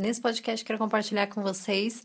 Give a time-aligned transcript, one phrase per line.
[0.00, 2.04] Nesse podcast, quero compartilhar com vocês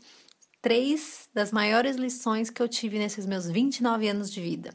[0.60, 4.74] três das maiores lições que eu tive nesses meus 29 anos de vida.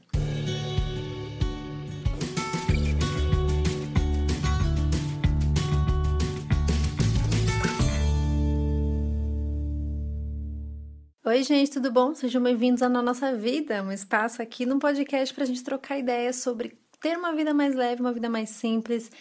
[11.25, 12.15] Oi, gente, tudo bom?
[12.15, 16.37] Sejam bem-vindos à Nossa Vida, um espaço aqui no podcast para a gente trocar ideias
[16.37, 19.11] sobre ter uma vida mais leve, uma vida mais simples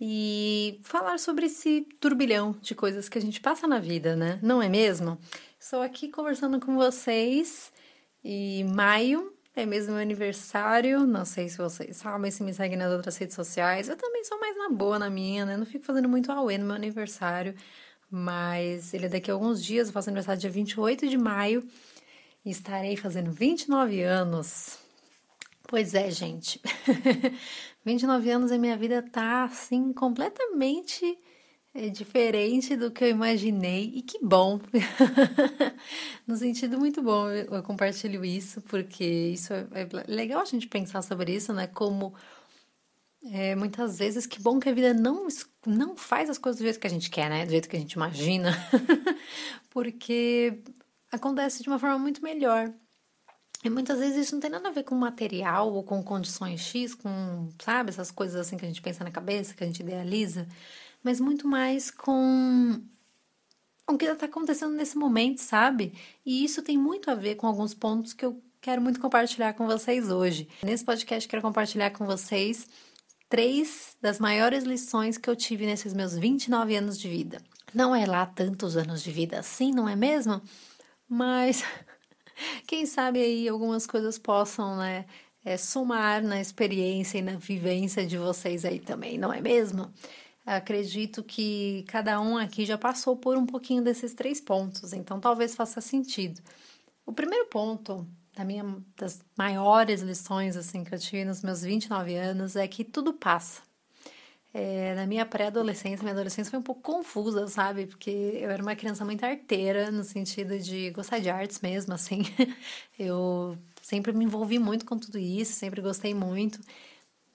[0.00, 4.38] e falar sobre esse turbilhão de coisas que a gente passa na vida, né?
[4.42, 5.18] Não é mesmo?
[5.58, 7.72] Estou aqui conversando com vocês
[8.22, 11.06] e maio é mesmo meu aniversário.
[11.06, 13.88] Não sei se vocês sabem, se me seguem nas outras redes sociais.
[13.88, 15.56] Eu também sou mais na boa na minha, né?
[15.56, 17.54] Não fico fazendo muito auê no meu aniversário,
[18.10, 19.88] mas ele é daqui a alguns dias.
[19.88, 21.66] Eu faço aniversário dia 28 de maio
[22.44, 24.78] e estarei fazendo 29 anos.
[25.66, 26.60] Pois é, gente.
[27.86, 31.16] 29 anos e minha vida tá assim completamente
[31.72, 34.58] é, diferente do que eu imaginei e que bom.
[36.26, 41.00] no sentido muito bom, eu compartilho isso porque isso é, é legal a gente pensar
[41.00, 41.68] sobre isso, né?
[41.68, 42.12] Como
[43.30, 45.28] é, muitas vezes que bom que a vida não
[45.64, 47.44] não faz as coisas do jeito que a gente quer, né?
[47.44, 48.50] Do jeito que a gente imagina,
[49.70, 50.60] porque
[51.12, 52.74] acontece de uma forma muito melhor.
[53.66, 56.94] E muitas vezes isso não tem nada a ver com material ou com condições X,
[56.94, 60.46] com, sabe, essas coisas assim que a gente pensa na cabeça, que a gente idealiza,
[61.02, 62.80] mas muito mais com
[63.88, 65.92] o que está acontecendo nesse momento, sabe?
[66.24, 69.66] E isso tem muito a ver com alguns pontos que eu quero muito compartilhar com
[69.66, 70.48] vocês hoje.
[70.62, 72.68] Nesse podcast, quero compartilhar com vocês
[73.28, 77.42] três das maiores lições que eu tive nesses meus 29 anos de vida.
[77.74, 80.40] Não é lá tantos anos de vida assim, não é mesmo?
[81.08, 81.64] Mas
[82.66, 85.06] quem sabe aí algumas coisas possam, né,
[85.44, 89.92] é, somar na experiência e na vivência de vocês aí também, não é mesmo?
[90.44, 95.54] Acredito que cada um aqui já passou por um pouquinho desses três pontos, então talvez
[95.54, 96.40] faça sentido.
[97.04, 98.06] O primeiro ponto
[98.36, 98.64] da minha,
[98.96, 103.65] das maiores lições assim que eu tive nos meus 29 anos é que tudo passa.
[104.58, 107.86] É, na minha pré-adolescência, minha adolescência foi um pouco confusa, sabe?
[107.86, 112.22] Porque eu era uma criança muito arteira, no sentido de gostar de artes mesmo, assim.
[112.98, 116.58] eu sempre me envolvi muito com tudo isso, sempre gostei muito.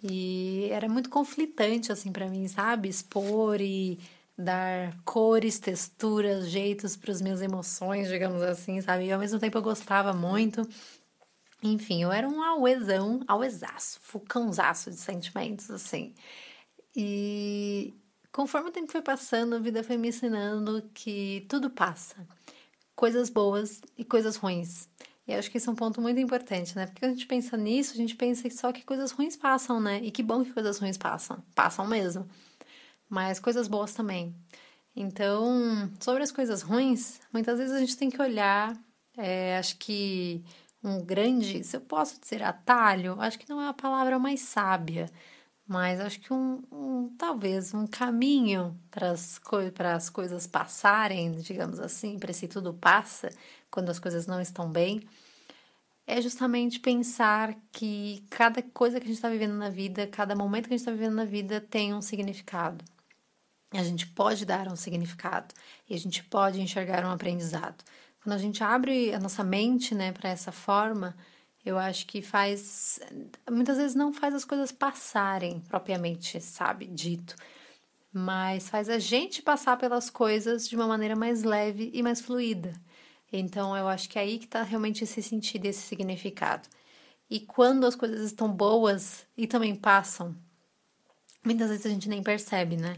[0.04, 2.90] E era muito conflitante, assim, para mim, sabe?
[2.90, 4.00] Expor e
[4.36, 9.06] dar cores, texturas, jeitos para as minhas emoções, digamos assim, sabe?
[9.06, 10.68] E ao mesmo tempo eu gostava muito.
[11.64, 16.16] Enfim, eu era um auezão, auesaço, fucãozaço de sentimentos, assim.
[16.96, 17.94] E
[18.31, 22.16] conforme o tempo foi passando, a vida foi me ensinando que tudo passa.
[22.96, 24.90] Coisas boas e coisas ruins.
[25.28, 26.85] E acho que isso é um ponto muito importante, né?
[26.88, 30.00] Porque quando a gente pensa nisso, a gente pensa só que coisas ruins passam, né?
[30.03, 31.44] E que bom que coisas ruins passam.
[31.56, 32.28] Passam mesmo.
[33.09, 34.35] Mas coisas boas também.
[34.96, 38.78] Então, sobre as coisas ruins, muitas vezes a gente tem que olhar.
[39.18, 40.44] É, acho que
[40.84, 45.09] um grande, se eu posso dizer atalho, acho que não é a palavra mais sábia,
[45.72, 49.72] mas acho que um, um talvez um caminho para as coi
[50.12, 53.30] coisas passarem, digamos assim, para se tudo passa,
[53.70, 55.02] quando as coisas não estão bem,
[56.06, 60.68] é justamente pensar que cada coisa que a gente está vivendo na vida, cada momento
[60.68, 62.84] que a gente está vivendo na vida tem um significado.
[63.72, 65.56] A gente pode dar um significado
[65.90, 67.82] e a gente pode enxergar um aprendizado.
[68.22, 71.16] Quando a gente abre a nossa mente né, para essa forma,
[71.66, 73.00] eu acho que faz.
[73.50, 76.88] Muitas vezes não faz as coisas passarem propriamente, sabe?
[76.88, 77.36] Dito.
[78.12, 82.74] Mas faz a gente passar pelas coisas de uma maneira mais leve e mais fluida.
[83.32, 86.68] Então eu acho que é aí que está realmente esse sentido, esse significado.
[87.30, 90.36] E quando as coisas estão boas e também passam,
[91.46, 92.98] muitas vezes a gente nem percebe, né?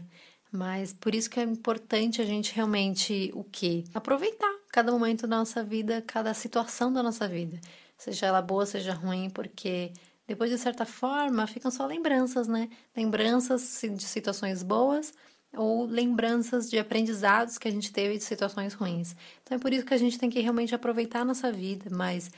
[0.50, 3.84] Mas por isso que é importante a gente realmente o quê?
[3.94, 7.60] Aproveitar cada momento da nossa vida, cada situação da nossa vida
[7.96, 9.92] seja ela boa, seja ruim, porque
[10.26, 12.68] depois de certa forma ficam só lembranças, né?
[12.96, 15.12] Lembranças de situações boas
[15.56, 19.14] ou lembranças de aprendizados que a gente teve de situações ruins.
[19.42, 22.30] Então é por isso que a gente tem que realmente aproveitar a nossa vida, mas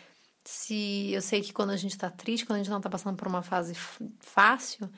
[0.45, 3.17] se eu sei que quando a gente está triste, quando a gente não está passando
[3.17, 3.75] por uma fase
[4.21, 4.89] fácil,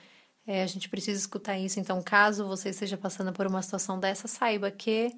[0.47, 1.81] é, a gente precisa escutar isso.
[1.81, 5.11] Então, caso você esteja passando por uma situação dessa, saiba que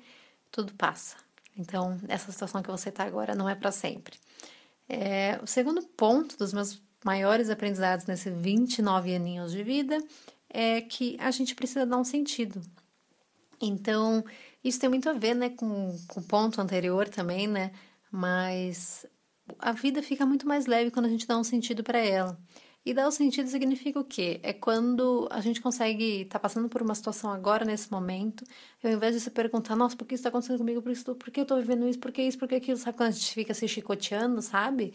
[0.51, 1.17] tudo passa.
[1.57, 4.19] Então, essa situação que você está agora não é para sempre.
[4.93, 10.03] É, o segundo ponto dos meus maiores aprendizados nesses 29 aninhos de vida
[10.49, 12.61] é que a gente precisa dar um sentido.
[13.63, 14.25] Então,
[14.65, 17.71] isso tem muito a ver, né, com, com o ponto anterior também, né?
[18.11, 19.07] Mas
[19.61, 22.37] a vida fica muito mais leve quando a gente dá um sentido para ela.
[22.85, 24.41] E dar o sentido significa o quê?
[24.43, 28.43] É quando a gente consegue estar tá passando por uma situação agora, nesse momento,
[28.83, 30.81] e ao invés de se perguntar, nossa, por que isso está acontecendo comigo?
[30.81, 31.99] Por, isso, por que eu estou vivendo isso?
[31.99, 32.39] Por que isso?
[32.39, 32.79] Por que aquilo?
[32.79, 34.95] Sabe quando a gente fica se chicoteando, sabe?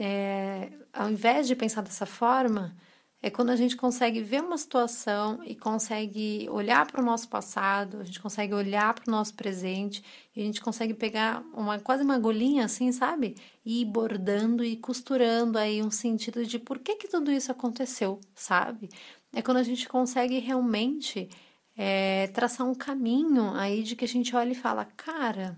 [0.00, 2.74] É, ao invés de pensar dessa forma,
[3.22, 7.98] é quando a gente consegue ver uma situação e consegue olhar para o nosso passado,
[8.00, 10.02] a gente consegue olhar para o nosso presente
[10.34, 13.36] e a gente consegue pegar uma quase uma agulhinha assim, sabe?
[13.64, 18.18] E ir bordando e costurando aí um sentido de por que que tudo isso aconteceu,
[18.34, 18.88] sabe?
[19.32, 21.30] É quando a gente consegue realmente
[21.76, 25.56] é, traçar um caminho aí de que a gente olha e fala, cara,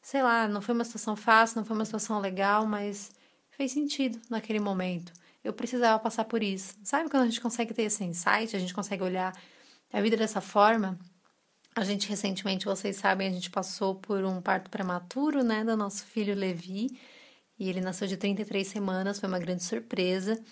[0.00, 3.10] sei lá, não foi uma situação fácil, não foi uma situação legal, mas
[3.50, 6.74] fez sentido naquele momento eu precisava passar por isso.
[6.84, 9.32] Sabe quando a gente consegue ter esse insight, a gente consegue olhar
[9.92, 10.98] a vida dessa forma?
[11.74, 16.04] A gente recentemente, vocês sabem, a gente passou por um parto prematuro, né, do nosso
[16.04, 16.98] filho Levi,
[17.58, 20.42] e ele nasceu de 33 semanas, foi uma grande surpresa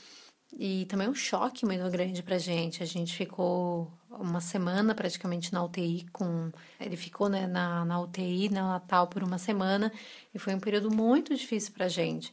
[0.52, 2.82] e também um choque muito grande pra gente.
[2.82, 6.50] A gente ficou uma semana praticamente na UTI com
[6.80, 9.92] ele ficou né, na, na UTI no Natal por uma semana
[10.34, 12.32] e foi um período muito difícil pra gente.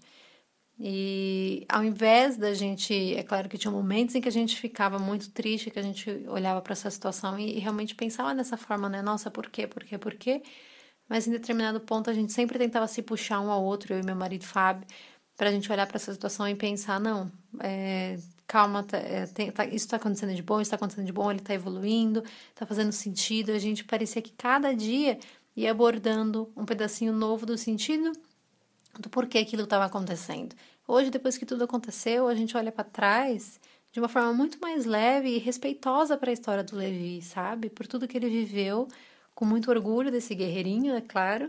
[0.77, 4.99] E ao invés da gente, é claro que tinha momentos em que a gente ficava
[4.99, 9.01] muito triste, que a gente olhava para essa situação e, realmente pensava dessa forma, né?
[9.01, 9.67] Nossa, por quê?
[9.67, 9.97] Por quê?
[9.97, 10.43] Por quê?
[11.07, 14.05] Mas em determinado ponto a gente sempre tentava se puxar um ao outro, eu e
[14.05, 14.85] meu marido Fábio,
[15.37, 17.31] para a gente olhar para essa situação e pensar: não,
[17.61, 18.17] é,
[18.47, 21.31] calma, tá, é, tem, tá, isso está acontecendo de bom, isso está acontecendo de bom,
[21.31, 23.51] ele está evoluindo, está fazendo sentido.
[23.51, 25.19] A gente parecia que cada dia
[25.55, 28.11] ia abordando um pedacinho novo do sentido
[29.01, 30.55] do porquê aquilo estava acontecendo.
[30.87, 33.59] Hoje, depois que tudo aconteceu, a gente olha para trás
[33.91, 37.69] de uma forma muito mais leve e respeitosa para a história do Levi, sabe?
[37.69, 38.87] Por tudo que ele viveu,
[39.33, 41.47] com muito orgulho desse guerreirinho, é claro,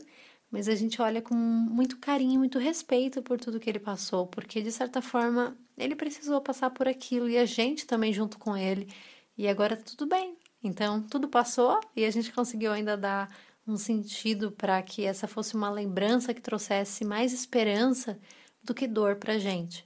[0.51, 4.63] mas a gente olha com muito carinho, muito respeito por tudo que ele passou, porque
[4.63, 8.89] de certa forma ele precisou passar por aquilo e a gente também junto com ele.
[9.37, 10.37] E agora tudo bem.
[10.63, 13.29] Então, tudo passou e a gente conseguiu ainda dar
[13.67, 18.19] um sentido para que essa fosse uma lembrança que trouxesse mais esperança
[18.63, 19.85] do que dor para gente.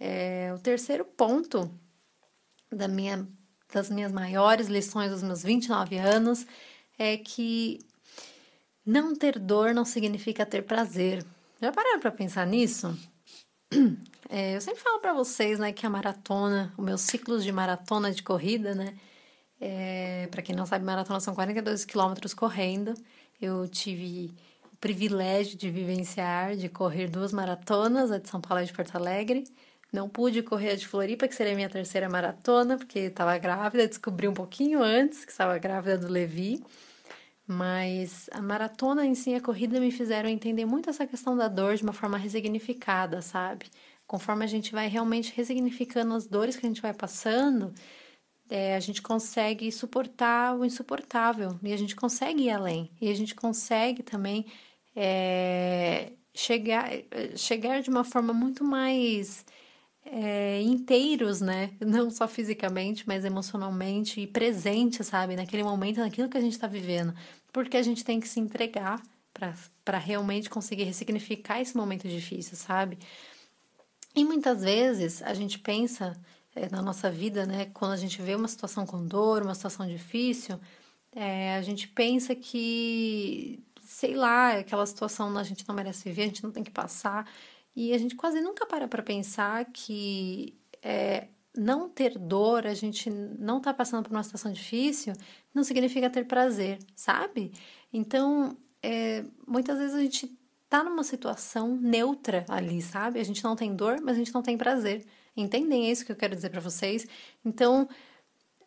[0.00, 1.70] É, o terceiro ponto
[2.70, 3.28] da minha,
[3.72, 6.46] das minhas maiores lições dos meus 29 anos
[6.98, 7.78] é que
[8.84, 11.24] não ter dor não significa ter prazer.
[11.60, 12.96] Já pararam para pensar nisso?
[14.34, 18.10] É, eu sempre falo para vocês, né, que a maratona, os meus ciclos de maratona
[18.10, 18.94] de corrida, né,
[19.64, 22.94] é, para quem não sabe, maratona são 42 quilômetros correndo.
[23.40, 24.34] Eu tive
[24.72, 28.96] o privilégio de vivenciar, de correr duas maratonas, a de São Paulo e de Porto
[28.96, 29.44] Alegre.
[29.92, 33.86] Não pude correr a de Floripa, que seria a minha terceira maratona, porque estava grávida,
[33.86, 36.60] descobri um pouquinho antes que estava grávida do Levi.
[37.46, 41.76] Mas a maratona em si, a corrida, me fizeram entender muito essa questão da dor
[41.76, 43.66] de uma forma resignificada, sabe?
[44.08, 47.72] Conforme a gente vai realmente resignificando as dores que a gente vai passando,
[48.52, 53.14] é, a gente consegue suportar o insuportável e a gente consegue ir além e a
[53.14, 54.44] gente consegue também
[54.94, 56.90] é, chegar,
[57.34, 59.46] chegar de uma forma muito mais
[60.04, 61.70] é, inteiros, né?
[61.80, 65.34] Não só fisicamente, mas emocionalmente e presente, sabe?
[65.34, 67.14] Naquele momento, naquilo que a gente está vivendo.
[67.54, 69.02] Porque a gente tem que se entregar
[69.82, 72.98] para realmente conseguir ressignificar esse momento difícil, sabe?
[74.14, 76.14] E muitas vezes a gente pensa
[76.54, 77.66] é, na nossa vida, né?
[77.72, 80.58] Quando a gente vê uma situação com dor, uma situação difícil,
[81.14, 86.26] é, a gente pensa que, sei lá, aquela situação a gente não merece viver, a
[86.26, 87.30] gente não tem que passar.
[87.74, 93.10] E a gente quase nunca para para pensar que é, não ter dor, a gente
[93.10, 95.14] não tá passando por uma situação difícil,
[95.54, 97.52] não significa ter prazer, sabe?
[97.92, 103.20] Então, é, muitas vezes a gente tá numa situação neutra ali, sabe?
[103.20, 105.06] A gente não tem dor, mas a gente não tem prazer.
[105.36, 107.06] Entendem isso que eu quero dizer para vocês?
[107.44, 107.88] Então,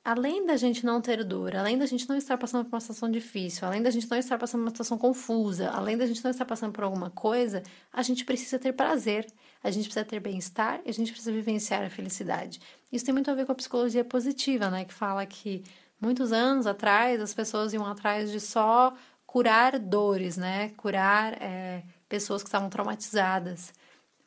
[0.05, 3.09] além da gente não ter dor, além da gente não estar passando por uma situação
[3.09, 6.29] difícil, além da gente não estar passando por uma situação confusa, além da gente não
[6.29, 9.25] estar passando por alguma coisa, a gente precisa ter prazer,
[9.63, 12.61] a gente precisa ter bem-estar e a gente precisa vivenciar a felicidade.
[12.91, 14.85] Isso tem muito a ver com a psicologia positiva, né?
[14.85, 15.63] Que fala que
[15.99, 18.93] muitos anos atrás as pessoas iam atrás de só
[19.25, 20.69] curar dores, né?
[20.77, 23.73] Curar é, pessoas que estavam traumatizadas.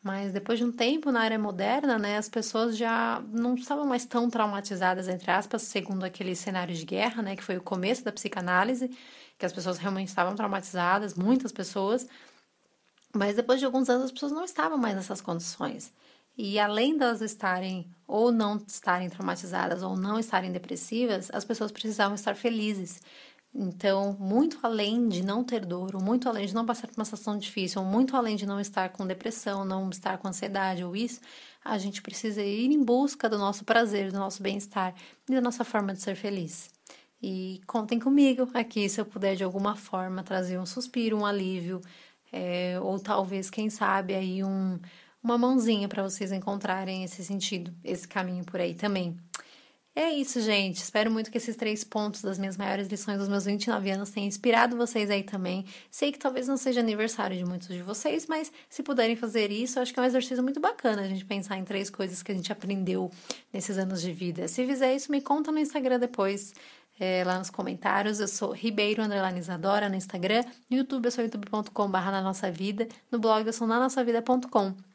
[0.02, 4.06] Mas depois de um tempo na área moderna, né, as pessoas já não estavam mais
[4.06, 8.12] tão traumatizadas, entre aspas, segundo aquele cenário de guerra, né, que foi o começo da
[8.12, 8.88] psicanálise,
[9.36, 12.06] que as pessoas realmente estavam traumatizadas, muitas pessoas.
[13.14, 15.92] Mas depois de alguns anos as pessoas não estavam mais nessas condições.
[16.36, 22.14] E além delas estarem ou não estarem traumatizadas ou não estarem depressivas, as pessoas precisavam
[22.14, 23.00] estar felizes.
[23.54, 27.36] Então, muito além de não ter dor, muito além de não passar por uma situação
[27.38, 31.20] difícil, muito além de não estar com depressão, não estar com ansiedade ou isso,
[31.64, 34.94] a gente precisa ir em busca do nosso prazer, do nosso bem-estar
[35.28, 36.70] e da nossa forma de ser feliz.
[37.20, 41.80] E contem comigo aqui se eu puder de alguma forma trazer um suspiro, um alívio,
[42.32, 44.78] é, ou talvez, quem sabe, aí um,
[45.22, 49.18] uma mãozinha para vocês encontrarem esse sentido, esse caminho por aí também.
[50.00, 50.76] É isso, gente.
[50.76, 54.28] Espero muito que esses três pontos das minhas maiores lições dos meus 29 anos tenham
[54.28, 55.64] inspirado vocês aí também.
[55.90, 59.80] Sei que talvez não seja aniversário de muitos de vocês, mas se puderem fazer isso,
[59.80, 62.34] acho que é um exercício muito bacana a gente pensar em três coisas que a
[62.36, 63.10] gente aprendeu
[63.52, 64.46] nesses anos de vida.
[64.46, 66.54] Se fizer isso, me conta no Instagram depois.
[67.00, 68.20] É, lá nos comentários.
[68.20, 69.40] Eu sou Ribeiro Underline
[69.90, 70.44] no Instagram.
[70.70, 72.86] No YouTube eu sou youtube.com.br na nossa vida.
[73.10, 74.87] No blog eu sou nanossavida.com.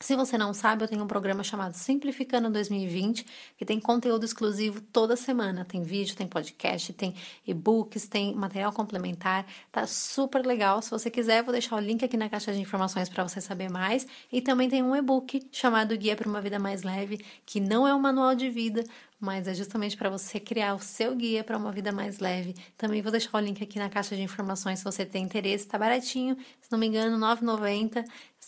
[0.00, 3.24] Se você não sabe, eu tenho um programa chamado Simplificando 2020,
[3.56, 5.64] que tem conteúdo exclusivo toda semana.
[5.64, 7.14] Tem vídeo, tem podcast, tem
[7.46, 9.46] e-books, tem material complementar.
[9.70, 10.82] Tá super legal.
[10.82, 13.70] Se você quiser, vou deixar o link aqui na caixa de informações para você saber
[13.70, 14.06] mais.
[14.32, 17.94] E também tem um e-book chamado Guia para uma Vida Mais Leve, que não é
[17.94, 18.84] um manual de vida,
[19.24, 22.54] mas é justamente para você criar o seu guia para uma vida mais leve.
[22.76, 25.78] Também vou deixar o link aqui na caixa de informações se você tem interesse, tá
[25.78, 28.04] baratinho, se não me engano, R$ 9,90.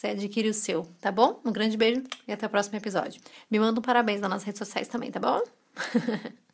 [0.06, 1.40] Você adquire o seu, tá bom?
[1.44, 3.20] Um grande beijo e até o próximo episódio.
[3.50, 5.42] Me manda um parabéns nas nossas redes sociais também, tá bom?